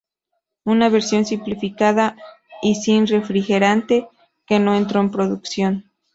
[0.63, 2.17] Una versión simplificada
[2.63, 4.07] y sin refrigerante
[4.47, 5.91] que no entró en producción.